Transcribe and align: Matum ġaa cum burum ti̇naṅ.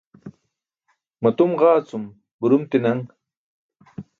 Matum 1.21 1.51
ġaa 1.59 1.79
cum 1.87 2.03
burum 2.39 2.63
ti̇naṅ. 2.69 2.99